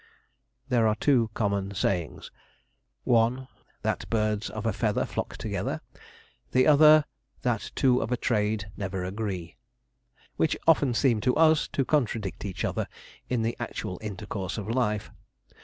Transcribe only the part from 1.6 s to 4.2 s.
sayings; one, 'that